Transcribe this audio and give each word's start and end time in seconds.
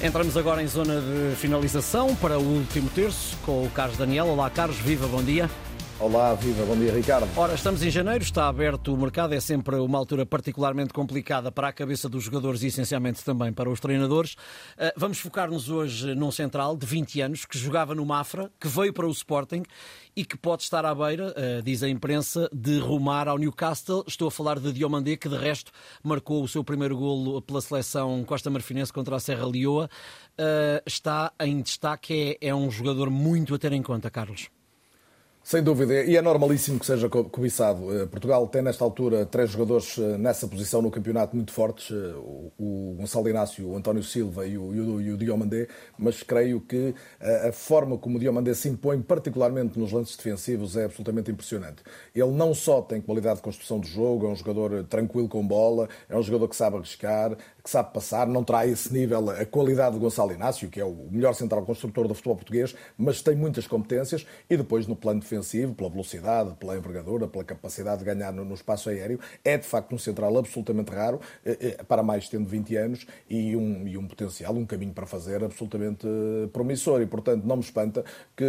Entramos 0.00 0.36
agora 0.36 0.62
em 0.62 0.66
zona 0.68 1.00
de 1.00 1.34
finalização 1.34 2.14
para 2.14 2.38
o 2.38 2.42
último 2.42 2.88
terço 2.88 3.36
com 3.44 3.64
o 3.64 3.70
Carlos 3.70 3.98
Daniel. 3.98 4.28
Olá, 4.28 4.48
Carlos, 4.48 4.76
viva, 4.76 5.08
bom 5.08 5.20
dia. 5.20 5.50
Olá, 6.00 6.32
viva, 6.34 6.64
bom 6.64 6.76
dia 6.76 6.92
Ricardo. 6.92 7.28
Ora, 7.36 7.54
estamos 7.54 7.82
em 7.82 7.90
janeiro, 7.90 8.22
está 8.22 8.46
aberto 8.46 8.94
o 8.94 8.96
mercado, 8.96 9.34
é 9.34 9.40
sempre 9.40 9.74
uma 9.74 9.98
altura 9.98 10.24
particularmente 10.24 10.92
complicada 10.92 11.50
para 11.50 11.66
a 11.66 11.72
cabeça 11.72 12.08
dos 12.08 12.22
jogadores 12.22 12.62
e 12.62 12.68
essencialmente 12.68 13.24
também 13.24 13.52
para 13.52 13.68
os 13.68 13.80
treinadores. 13.80 14.36
Ah, 14.78 14.92
vamos 14.96 15.18
focar-nos 15.18 15.68
hoje 15.68 16.14
num 16.14 16.30
central 16.30 16.76
de 16.76 16.86
20 16.86 17.20
anos 17.20 17.44
que 17.44 17.58
jogava 17.58 17.96
no 17.96 18.06
Mafra, 18.06 18.48
que 18.60 18.68
veio 18.68 18.92
para 18.92 19.08
o 19.08 19.10
Sporting 19.10 19.64
e 20.14 20.24
que 20.24 20.36
pode 20.36 20.62
estar 20.62 20.84
à 20.84 20.94
beira, 20.94 21.34
ah, 21.36 21.60
diz 21.64 21.82
a 21.82 21.88
imprensa, 21.88 22.48
de 22.52 22.78
rumar 22.78 23.26
ao 23.26 23.36
Newcastle. 23.36 24.04
Estou 24.06 24.28
a 24.28 24.30
falar 24.30 24.60
de 24.60 24.72
Diomandé, 24.72 25.16
que 25.16 25.28
de 25.28 25.36
resto 25.36 25.72
marcou 26.04 26.44
o 26.44 26.46
seu 26.46 26.62
primeiro 26.62 26.96
golo 26.96 27.42
pela 27.42 27.60
seleção 27.60 28.22
Costa 28.22 28.48
Marfinense 28.48 28.92
contra 28.92 29.16
a 29.16 29.20
Serra 29.20 29.48
Leoa. 29.48 29.90
Ah, 30.38 30.80
está 30.86 31.32
em 31.40 31.60
destaque, 31.60 32.38
é, 32.40 32.50
é 32.50 32.54
um 32.54 32.70
jogador 32.70 33.10
muito 33.10 33.52
a 33.52 33.58
ter 33.58 33.72
em 33.72 33.82
conta, 33.82 34.08
Carlos. 34.08 34.48
Sem 35.48 35.62
dúvida, 35.62 36.04
e 36.04 36.14
é 36.14 36.20
normalíssimo 36.20 36.78
que 36.78 36.84
seja 36.84 37.08
cobiçado. 37.08 38.02
Eh, 38.02 38.04
Portugal 38.04 38.46
tem 38.48 38.60
nesta 38.60 38.84
altura 38.84 39.24
três 39.24 39.48
jogadores 39.48 39.96
eh, 39.96 40.18
nessa 40.18 40.46
posição 40.46 40.82
no 40.82 40.90
campeonato 40.90 41.34
muito 41.34 41.52
fortes, 41.52 41.90
eh, 41.90 42.14
o 42.58 42.94
Gonçalo 42.98 43.30
Inácio, 43.30 43.66
o 43.66 43.74
António 43.74 44.02
Silva 44.02 44.46
e 44.46 44.58
o, 44.58 45.00
e 45.00 45.10
o 45.10 45.16
Diomandé, 45.16 45.66
mas 45.98 46.22
creio 46.22 46.60
que 46.60 46.94
a 47.48 47.50
forma 47.50 47.96
como 47.96 48.18
o 48.18 48.20
Diomandé 48.20 48.52
se 48.52 48.68
impõe, 48.68 49.00
particularmente 49.00 49.78
nos 49.78 49.90
lances 49.90 50.18
defensivos, 50.18 50.76
é 50.76 50.84
absolutamente 50.84 51.30
impressionante. 51.30 51.82
Ele 52.14 52.32
não 52.32 52.52
só 52.52 52.82
tem 52.82 53.00
qualidade 53.00 53.36
de 53.36 53.42
construção 53.42 53.80
de 53.80 53.88
jogo, 53.88 54.26
é 54.26 54.28
um 54.28 54.36
jogador 54.36 54.84
tranquilo 54.84 55.30
com 55.30 55.46
bola, 55.46 55.88
é 56.10 56.16
um 56.18 56.22
jogador 56.22 56.48
que 56.48 56.56
sabe 56.56 56.76
arriscar, 56.76 57.34
que 57.64 57.70
sabe 57.70 57.94
passar, 57.94 58.26
não 58.26 58.44
terá 58.44 58.66
esse 58.66 58.92
nível 58.92 59.30
a 59.30 59.46
qualidade 59.46 59.94
de 59.94 60.00
Gonçalo 60.00 60.30
Inácio, 60.30 60.68
que 60.68 60.78
é 60.78 60.84
o 60.84 61.08
melhor 61.10 61.32
central 61.32 61.64
construtor 61.64 62.06
do 62.06 62.14
futebol 62.14 62.36
português, 62.36 62.74
mas 62.98 63.22
tem 63.22 63.34
muitas 63.34 63.66
competências 63.66 64.26
e 64.50 64.54
depois 64.54 64.86
no 64.86 64.94
plano 64.94 65.20
defensivo 65.20 65.37
pela 65.76 65.90
velocidade, 65.90 66.54
pela 66.58 66.76
envergadura, 66.76 67.26
pela 67.26 67.44
capacidade 67.44 67.98
de 67.98 68.04
ganhar 68.04 68.32
no, 68.32 68.44
no 68.44 68.54
espaço 68.54 68.88
aéreo. 68.88 69.18
É 69.44 69.56
de 69.56 69.66
facto 69.66 69.94
um 69.94 69.98
central 69.98 70.36
absolutamente 70.36 70.90
raro, 70.90 71.20
eh, 71.44 71.76
eh, 71.78 71.84
para 71.84 72.02
mais 72.02 72.28
tendo 72.28 72.48
20 72.48 72.76
anos 72.76 73.06
e 73.28 73.56
um, 73.56 73.86
e 73.86 73.96
um 73.96 74.06
potencial, 74.06 74.54
um 74.54 74.66
caminho 74.66 74.92
para 74.92 75.06
fazer 75.06 75.42
absolutamente 75.42 76.06
eh, 76.06 76.48
promissor. 76.52 77.00
E 77.00 77.06
portanto 77.06 77.44
não 77.44 77.56
me 77.56 77.62
espanta 77.62 78.04
que, 78.36 78.46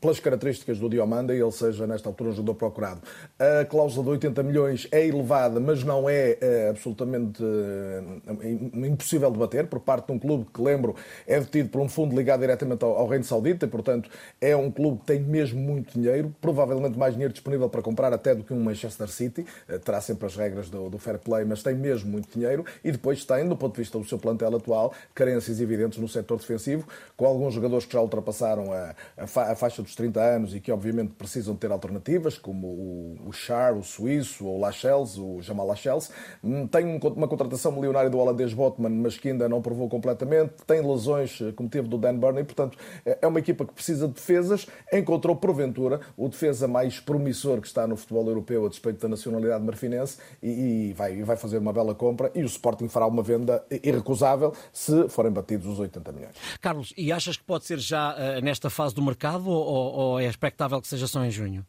pelas 0.00 0.20
características 0.20 0.78
do 0.78 0.88
Diomanda, 0.88 1.34
ele 1.34 1.52
seja 1.52 1.86
nesta 1.86 2.08
altura 2.08 2.30
um 2.30 2.32
jogador 2.32 2.54
procurado. 2.54 3.00
A 3.38 3.64
cláusula 3.64 4.04
de 4.04 4.10
80 4.10 4.42
milhões 4.42 4.88
é 4.90 5.06
elevada, 5.06 5.60
mas 5.60 5.82
não 5.82 6.08
é, 6.08 6.38
é 6.40 6.68
absolutamente 6.70 7.42
é, 7.42 8.86
impossível 8.86 9.30
de 9.30 9.38
bater 9.38 9.66
por 9.66 9.80
parte 9.80 10.06
de 10.06 10.12
um 10.12 10.18
clube 10.18 10.46
que, 10.52 10.60
lembro, 10.60 10.94
é 11.26 11.38
detido 11.38 11.68
por 11.68 11.80
um 11.80 11.88
fundo 11.88 12.16
ligado 12.16 12.40
diretamente 12.40 12.84
ao, 12.84 12.96
ao 12.96 13.06
Reino 13.06 13.24
Saudita 13.24 13.66
e, 13.66 13.68
portanto, 13.68 14.10
é 14.40 14.56
um 14.56 14.70
clube 14.70 15.00
que 15.00 15.06
tem 15.06 15.20
mesmo 15.20 15.60
muito 15.60 15.85
dinheiro, 15.92 16.34
provavelmente 16.40 16.98
mais 16.98 17.14
dinheiro 17.14 17.32
disponível 17.32 17.68
para 17.68 17.82
comprar 17.82 18.12
até 18.12 18.34
do 18.34 18.42
que 18.42 18.52
um 18.52 18.62
Manchester 18.62 19.08
City, 19.08 19.46
eh, 19.68 19.78
terá 19.78 20.00
sempre 20.00 20.26
as 20.26 20.36
regras 20.36 20.68
do, 20.70 20.88
do 20.88 20.98
fair 20.98 21.18
play, 21.18 21.44
mas 21.44 21.62
tem 21.62 21.74
mesmo 21.74 22.10
muito 22.10 22.28
dinheiro 22.32 22.64
e 22.84 22.90
depois 22.90 23.24
tem, 23.24 23.48
do 23.48 23.56
ponto 23.56 23.74
de 23.74 23.82
vista 23.82 23.98
do 23.98 24.04
seu 24.04 24.18
plantel 24.18 24.56
atual, 24.56 24.92
carências 25.14 25.60
evidentes 25.60 25.98
no 25.98 26.08
setor 26.08 26.38
defensivo, 26.38 26.86
com 27.16 27.26
alguns 27.26 27.54
jogadores 27.54 27.86
que 27.86 27.92
já 27.92 28.00
ultrapassaram 28.00 28.72
a, 28.72 28.94
a, 29.16 29.26
fa, 29.26 29.52
a 29.52 29.56
faixa 29.56 29.82
dos 29.82 29.94
30 29.94 30.20
anos 30.20 30.54
e 30.54 30.60
que 30.60 30.72
obviamente 30.72 31.12
precisam 31.14 31.54
ter 31.54 31.70
alternativas, 31.70 32.38
como 32.38 32.66
o, 32.66 33.16
o 33.26 33.32
Char, 33.32 33.74
o 33.74 33.82
Suíço, 33.82 34.46
ou 34.46 34.56
o 34.56 34.60
Lachels, 34.60 35.18
o 35.18 35.40
Jamal 35.42 35.66
Lachels. 35.66 36.10
Hum, 36.42 36.66
tem 36.66 36.98
uma 36.98 37.28
contratação 37.28 37.72
milionária 37.72 38.10
do 38.10 38.18
holandês 38.18 38.52
Botman, 38.52 38.90
mas 38.90 39.16
que 39.16 39.28
ainda 39.28 39.48
não 39.48 39.60
provou 39.62 39.88
completamente. 39.88 40.54
Tem 40.66 40.80
lesões, 40.80 41.40
eh, 41.40 41.52
como 41.52 41.68
teve 41.68 41.88
do 41.88 41.98
Dan 41.98 42.16
Burney, 42.16 42.44
portanto, 42.44 42.78
é, 43.04 43.18
é 43.22 43.26
uma 43.26 43.38
equipa 43.38 43.64
que 43.64 43.72
precisa 43.72 44.08
de 44.08 44.14
defesas, 44.14 44.66
encontrou 44.92 45.36
porventura 45.36 45.75
altura, 45.76 46.00
o 46.16 46.28
defesa 46.28 46.66
mais 46.66 46.98
promissor 46.98 47.60
que 47.60 47.66
está 47.66 47.86
no 47.86 47.96
futebol 47.96 48.26
europeu 48.26 48.64
a 48.64 48.68
despeito 48.68 49.00
da 49.00 49.08
nacionalidade 49.08 49.62
marfinense 49.62 50.18
e, 50.42 50.48
e 50.88 50.92
vai, 50.94 51.22
vai 51.22 51.36
fazer 51.36 51.58
uma 51.58 51.72
bela 51.72 51.94
compra 51.94 52.30
e 52.34 52.42
o 52.42 52.46
Sporting 52.46 52.88
fará 52.88 53.06
uma 53.06 53.22
venda 53.22 53.64
irrecusável 53.70 54.54
se 54.72 55.08
forem 55.08 55.30
batidos 55.30 55.66
os 55.66 55.78
80 55.78 56.12
milhões. 56.12 56.34
Carlos, 56.60 56.94
e 56.96 57.12
achas 57.12 57.36
que 57.36 57.44
pode 57.44 57.66
ser 57.66 57.78
já 57.78 58.14
uh, 58.14 58.40
nesta 58.42 58.70
fase 58.70 58.94
do 58.94 59.02
mercado 59.02 59.48
ou, 59.48 59.94
ou 59.94 60.20
é 60.20 60.26
expectável 60.26 60.80
que 60.80 60.88
seja 60.88 61.06
só 61.06 61.24
em 61.24 61.30
junho? 61.30 61.64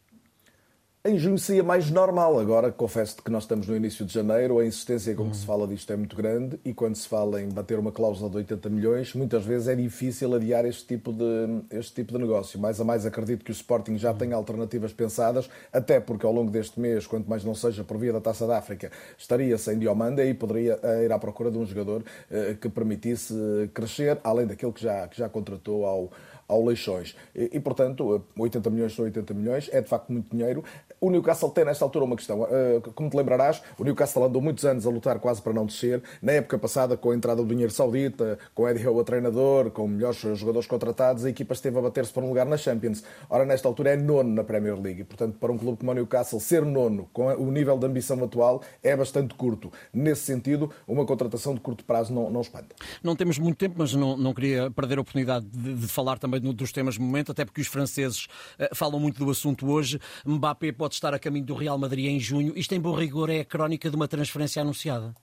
Em 1.07 1.17
junho 1.17 1.37
seria 1.37 1.63
mais 1.63 1.89
normal. 1.89 2.37
Agora, 2.37 2.69
confesso 2.69 3.23
que 3.23 3.31
nós 3.31 3.43
estamos 3.43 3.65
no 3.65 3.73
início 3.73 4.03
de 4.03 4.13
janeiro, 4.13 4.59
a 4.59 4.65
insistência 4.65 5.15
com 5.15 5.29
que 5.29 5.37
se 5.37 5.45
fala 5.45 5.65
disto 5.65 5.93
é 5.93 5.95
muito 5.95 6.17
grande 6.17 6.59
e 6.65 6.73
quando 6.73 6.97
se 6.97 7.07
fala 7.07 7.41
em 7.41 7.47
bater 7.47 7.79
uma 7.79 7.93
cláusula 7.93 8.29
de 8.29 8.35
80 8.35 8.69
milhões, 8.69 9.13
muitas 9.13 9.45
vezes 9.45 9.69
é 9.69 9.75
difícil 9.75 10.35
adiar 10.35 10.65
este 10.65 10.85
tipo 10.85 11.13
de, 11.13 11.61
este 11.71 11.93
tipo 11.93 12.11
de 12.11 12.19
negócio. 12.19 12.59
Mais 12.59 12.81
a 12.81 12.83
mais 12.83 13.05
acredito 13.05 13.45
que 13.45 13.51
o 13.51 13.53
Sporting 13.53 13.97
já 13.97 14.13
tenha 14.13 14.35
alternativas 14.35 14.91
pensadas, 14.91 15.49
até 15.71 16.01
porque 16.01 16.25
ao 16.25 16.33
longo 16.33 16.51
deste 16.51 16.77
mês, 16.77 17.07
quanto 17.07 17.29
mais 17.29 17.41
não 17.41 17.55
seja 17.55 17.85
por 17.85 17.97
via 17.97 18.11
da 18.11 18.19
Taça 18.19 18.45
da 18.45 18.57
África, 18.57 18.91
estaria 19.17 19.57
sem 19.57 19.79
Diomanda 19.79 20.25
e 20.25 20.33
poderia 20.33 20.77
eh, 20.83 21.05
ir 21.05 21.11
à 21.13 21.17
procura 21.17 21.49
de 21.49 21.57
um 21.57 21.65
jogador 21.65 22.03
eh, 22.29 22.57
que 22.59 22.67
permitisse 22.67 23.33
crescer, 23.73 24.19
além 24.25 24.45
daquele 24.45 24.73
que 24.73 24.83
já, 24.83 25.07
que 25.07 25.17
já 25.17 25.29
contratou 25.29 25.85
ao, 25.85 26.11
ao 26.47 26.65
Leixões. 26.65 27.15
E, 27.35 27.51
e, 27.53 27.59
portanto, 27.59 28.23
80 28.37 28.69
milhões 28.69 28.95
são 28.95 29.05
80 29.05 29.33
milhões, 29.33 29.69
é 29.71 29.81
de 29.81 29.89
facto 29.89 30.11
muito 30.11 30.35
dinheiro. 30.35 30.63
O 30.99 31.11
Newcastle 31.11 31.49
tem 31.51 31.63
nesta 31.63 31.85
altura 31.85 32.05
uma 32.05 32.15
questão. 32.15 32.41
Uh, 32.41 32.81
como 32.95 33.09
te 33.09 33.15
lembrarás, 33.15 33.61
o 33.77 33.83
Newcastle 33.83 34.23
andou 34.23 34.41
muitos 34.41 34.65
anos 34.65 34.87
a 34.87 34.89
lutar 34.89 35.19
quase 35.19 35.41
para 35.41 35.53
não 35.53 35.65
descer. 35.65 36.01
Na 36.21 36.31
época 36.31 36.57
passada, 36.57 36.97
com 36.97 37.11
a 37.11 37.15
entrada 37.15 37.41
do 37.41 37.47
dinheiro 37.47 37.71
saudita, 37.71 38.39
com 38.55 38.67
Eddie 38.67 38.87
Howe 38.87 39.01
a 39.01 39.03
treinador, 39.03 39.69
com 39.69 39.87
melhores 39.87 40.17
jogadores 40.17 40.67
contratados, 40.67 41.23
a 41.25 41.29
equipa 41.29 41.53
esteve 41.53 41.77
a 41.77 41.81
bater-se 41.81 42.11
para 42.11 42.23
um 42.23 42.29
lugar 42.29 42.45
na 42.47 42.57
Champions. 42.57 43.03
Ora, 43.29 43.45
nesta 43.45 43.67
altura 43.67 43.91
é 43.91 43.95
nono 43.95 44.33
na 44.33 44.43
Premier 44.43 44.79
League. 44.79 45.03
Portanto, 45.03 45.37
para 45.39 45.51
um 45.51 45.57
clube 45.57 45.77
como 45.77 45.91
o 45.91 45.93
Newcastle, 45.93 46.39
ser 46.39 46.65
nono, 46.65 47.07
com 47.13 47.27
o 47.27 47.51
nível 47.51 47.77
de 47.77 47.85
ambição 47.85 48.23
atual, 48.23 48.63
é 48.81 48.95
bastante 48.95 49.35
curto. 49.35 49.71
Nesse 49.93 50.21
sentido, 50.21 50.71
uma 50.87 51.05
contratação 51.05 51.53
de 51.53 51.61
curto 51.61 51.83
prazo 51.83 52.11
não, 52.11 52.31
não 52.31 52.41
espanta. 52.41 52.75
Não 53.03 53.15
temos 53.15 53.37
muito 53.37 53.57
tempo, 53.57 53.75
mas 53.77 53.93
não, 53.93 54.17
não 54.17 54.33
queria 54.33 54.71
perder 54.71 54.97
a 54.97 55.01
oportunidade 55.01 55.45
de, 55.45 55.75
de 55.75 55.87
falar 55.87 56.17
também 56.17 56.39
dos 56.39 56.71
temas 56.71 56.97
do 56.97 57.03
momento, 57.03 57.31
até 57.31 57.45
porque 57.45 57.61
os 57.61 57.67
franceses 57.67 58.25
uh, 58.59 58.75
falam 58.75 58.99
muito 58.99 59.23
do 59.23 59.29
assunto 59.29 59.69
hoje. 59.69 59.99
Mbappé 60.25 60.71
pode 60.71 60.86
pode 60.87 60.95
estar 60.95 61.13
a 61.13 61.19
caminho 61.19 61.45
do 61.45 61.53
Real 61.53 61.77
Madrid 61.77 62.05
em 62.05 62.17
junho. 62.17 62.53
Isto, 62.55 62.73
em 62.73 62.79
bom 62.79 62.93
rigor, 62.93 63.29
é 63.29 63.41
a 63.41 63.45
crónica 63.45 63.89
de 63.89 63.95
uma 63.97 64.07
transferência 64.07 64.61
anunciada. 64.61 65.13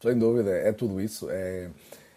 Sem 0.00 0.16
dúvida, 0.16 0.50
é 0.50 0.72
tudo 0.72 1.00
isso. 1.00 1.26
É, 1.28 1.70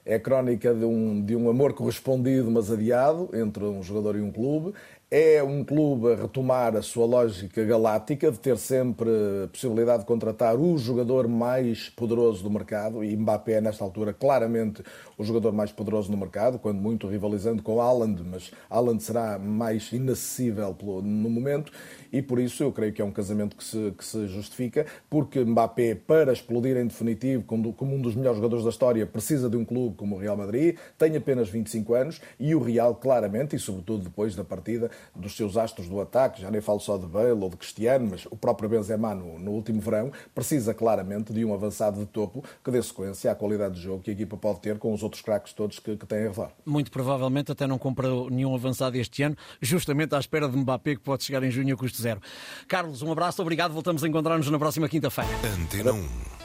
é 0.05 0.15
a 0.15 0.19
crónica 0.19 0.71
de 0.71 0.85
um, 0.85 1.19
de 1.19 1.35
um 1.35 1.49
amor 1.49 1.73
correspondido, 1.73 2.51
mas 2.51 2.69
adiado, 2.69 3.27
entre 3.33 3.63
um 3.63 3.81
jogador 3.81 4.15
e 4.15 4.21
um 4.21 4.31
clube 4.31 4.75
é 5.13 5.43
um 5.43 5.61
clube 5.61 6.13
a 6.13 6.15
retomar 6.15 6.73
a 6.73 6.81
sua 6.81 7.05
lógica 7.05 7.65
galáctica 7.65 8.31
de 8.31 8.39
ter 8.39 8.57
sempre 8.57 9.09
a 9.43 9.47
possibilidade 9.49 10.03
de 10.03 10.05
contratar 10.05 10.55
o 10.55 10.77
jogador 10.77 11.27
mais 11.27 11.89
poderoso 11.89 12.41
do 12.41 12.49
mercado 12.49 13.03
e 13.03 13.17
Mbappé 13.17 13.55
é 13.55 13.61
nesta 13.61 13.83
altura 13.83 14.13
claramente 14.13 14.81
o 15.17 15.23
jogador 15.25 15.51
mais 15.51 15.69
poderoso 15.69 16.09
no 16.09 16.17
mercado, 16.17 16.57
quando 16.57 16.79
muito 16.79 17.07
rivalizando 17.07 17.61
com 17.61 17.81
Haaland, 17.81 18.23
mas 18.23 18.51
Haaland 18.69 19.03
será 19.03 19.37
mais 19.37 19.91
inacessível 19.91 20.73
no 20.81 21.29
momento 21.29 21.73
e 22.13 22.21
por 22.21 22.39
isso 22.39 22.63
eu 22.63 22.71
creio 22.71 22.93
que 22.93 23.01
é 23.01 23.05
um 23.05 23.11
casamento 23.11 23.57
que 23.57 23.65
se, 23.65 23.93
que 23.97 24.05
se 24.05 24.27
justifica, 24.27 24.85
porque 25.09 25.43
Mbappé, 25.43 25.93
para 25.93 26.31
explodir 26.31 26.77
em 26.77 26.87
definitivo 26.87 27.43
como, 27.43 27.75
um 27.81 28.01
dos 28.01 28.15
melhores 28.15 28.37
jogadores 28.37 28.63
da 28.63 28.69
história, 28.69 29.05
precisa 29.05 29.49
de 29.49 29.57
um 29.57 29.65
clube 29.65 29.97
como 29.97 30.15
o 30.15 30.19
Real 30.19 30.37
Madrid, 30.37 30.77
tem 30.97 31.17
apenas 31.17 31.49
25 31.49 31.93
anos 31.93 32.21
e 32.39 32.55
o 32.55 32.61
Real 32.61 32.95
claramente, 32.95 33.57
e 33.57 33.59
sobretudo 33.59 34.05
depois 34.05 34.35
da 34.35 34.43
partida, 34.45 34.89
dos 35.15 35.35
seus 35.35 35.57
astros 35.57 35.87
do 35.87 35.99
ataque, 35.99 36.41
já 36.41 36.51
nem 36.51 36.61
falo 36.61 36.79
só 36.79 36.97
de 36.97 37.05
Bale 37.05 37.31
ou 37.31 37.49
de 37.49 37.57
Cristiano, 37.57 38.07
mas 38.09 38.25
o 38.25 38.35
próprio 38.35 38.69
Benzema 38.69 39.13
no, 39.15 39.39
no 39.39 39.51
último 39.51 39.81
verão, 39.81 40.11
precisa 40.33 40.73
claramente 40.73 41.33
de 41.33 41.43
um 41.45 41.53
avançado 41.53 41.99
de 41.99 42.05
topo 42.05 42.43
que 42.63 42.71
dê 42.71 42.81
sequência 42.81 43.31
à 43.31 43.35
qualidade 43.35 43.75
de 43.75 43.81
jogo 43.81 44.03
que 44.03 44.09
a 44.09 44.13
equipa 44.13 44.37
pode 44.37 44.59
ter 44.59 44.77
com 44.77 44.93
os 44.93 45.03
outros 45.03 45.21
craques 45.21 45.53
todos 45.53 45.79
que, 45.79 45.95
que 45.95 46.05
tem 46.05 46.19
a 46.19 46.29
redor. 46.29 46.51
Muito 46.65 46.91
provavelmente 46.91 47.51
até 47.51 47.67
não 47.67 47.77
comprou 47.77 48.29
nenhum 48.29 48.53
avançado 48.53 48.97
este 48.97 49.23
ano, 49.23 49.35
justamente 49.61 50.15
à 50.15 50.19
espera 50.19 50.47
de 50.47 50.57
Mbappé 50.57 50.95
que 50.95 51.01
pode 51.01 51.23
chegar 51.23 51.43
em 51.43 51.51
junho 51.51 51.73
a 51.73 51.77
custo 51.77 52.01
zero. 52.01 52.21
Carlos, 52.67 53.01
um 53.01 53.11
abraço, 53.11 53.41
obrigado, 53.41 53.71
voltamos 53.71 54.03
a 54.03 54.07
encontrar-nos 54.07 54.49
na 54.49 54.59
próxima 54.59 54.87
quinta-feira. 54.87 55.29
Antena 55.59 55.93
1. 55.93 56.41